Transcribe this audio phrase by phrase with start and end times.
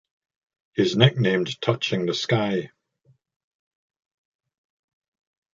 [0.73, 2.71] He is nicknamed "Touching the Sky".